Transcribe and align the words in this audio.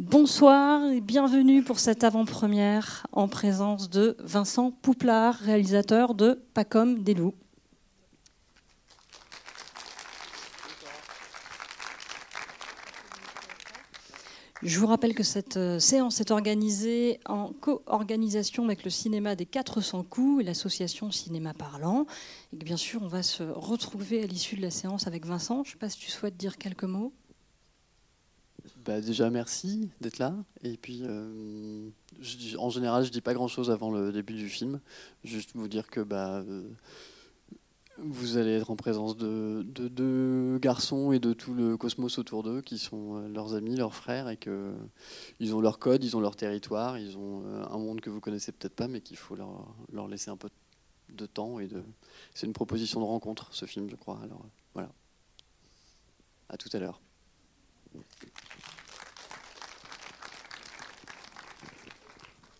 Bonsoir 0.00 0.90
et 0.92 1.02
bienvenue 1.02 1.62
pour 1.62 1.78
cette 1.78 2.04
avant-première 2.04 3.06
en 3.12 3.28
présence 3.28 3.90
de 3.90 4.16
Vincent 4.20 4.70
Pouplard, 4.70 5.34
réalisateur 5.34 6.14
de 6.14 6.42
Pas 6.54 6.64
comme 6.64 7.02
des 7.02 7.12
loups. 7.12 7.34
Je 14.62 14.80
vous 14.80 14.86
rappelle 14.86 15.14
que 15.14 15.22
cette 15.22 15.58
euh, 15.58 15.78
séance 15.78 16.22
est 16.22 16.30
organisée 16.30 17.20
en 17.26 17.52
co-organisation 17.52 18.64
avec 18.64 18.84
le 18.84 18.90
cinéma 18.90 19.36
des 19.36 19.44
400 19.44 20.04
coups 20.04 20.40
et 20.40 20.44
l'association 20.44 21.10
Cinéma 21.10 21.52
Parlant. 21.52 22.06
Et 22.54 22.56
bien 22.56 22.78
sûr, 22.78 23.02
on 23.02 23.08
va 23.08 23.22
se 23.22 23.42
retrouver 23.42 24.22
à 24.22 24.26
l'issue 24.26 24.56
de 24.56 24.62
la 24.62 24.70
séance 24.70 25.06
avec 25.06 25.26
Vincent. 25.26 25.62
Je 25.62 25.68
ne 25.68 25.72
sais 25.72 25.78
pas 25.78 25.90
si 25.90 25.98
tu 25.98 26.10
souhaites 26.10 26.38
dire 26.38 26.56
quelques 26.56 26.84
mots. 26.84 27.12
Bah 28.84 29.00
déjà, 29.00 29.30
merci 29.30 29.90
d'être 30.00 30.18
là. 30.18 30.34
Et 30.62 30.76
puis, 30.76 31.02
euh, 31.04 31.90
en 32.58 32.70
général, 32.70 33.04
je 33.04 33.10
dis 33.10 33.20
pas 33.20 33.34
grand-chose 33.34 33.70
avant 33.70 33.90
le 33.90 34.12
début 34.12 34.34
du 34.34 34.48
film. 34.48 34.80
Juste 35.22 35.50
vous 35.54 35.68
dire 35.68 35.88
que 35.88 36.00
bah, 36.00 36.38
euh, 36.38 36.68
vous 37.98 38.38
allez 38.38 38.52
être 38.52 38.70
en 38.70 38.76
présence 38.76 39.16
de, 39.16 39.62
deux 39.62 40.58
garçons 40.58 41.12
et 41.12 41.18
de 41.18 41.32
tout 41.34 41.52
le 41.52 41.76
cosmos 41.76 42.18
autour 42.18 42.42
d'eux, 42.42 42.62
qui 42.62 42.78
sont 42.78 43.16
euh, 43.16 43.28
leurs 43.28 43.54
amis, 43.54 43.76
leurs 43.76 43.94
frères, 43.94 44.28
et 44.28 44.38
que 44.38 44.72
ils 45.40 45.54
ont 45.54 45.60
leur 45.60 45.78
code, 45.78 46.02
ils 46.02 46.16
ont 46.16 46.20
leur 46.20 46.36
territoire, 46.36 46.98
ils 46.98 47.18
ont 47.18 47.44
un 47.70 47.78
monde 47.78 48.00
que 48.00 48.08
vous 48.08 48.20
connaissez 48.20 48.52
peut-être 48.52 48.74
pas, 48.74 48.88
mais 48.88 49.02
qu'il 49.02 49.18
faut 49.18 49.36
leur, 49.36 50.08
laisser 50.08 50.30
un 50.30 50.36
peu 50.36 50.48
de 51.10 51.26
temps. 51.26 51.60
Et 51.60 51.66
de... 51.66 51.82
C'est 52.34 52.46
une 52.46 52.54
proposition 52.54 53.00
de 53.00 53.04
rencontre, 53.04 53.48
ce 53.52 53.66
film, 53.66 53.90
je 53.90 53.96
crois. 53.96 54.18
Alors 54.22 54.46
voilà. 54.72 54.90
À 56.48 56.56
tout 56.56 56.70
à 56.72 56.78
l'heure. 56.78 57.00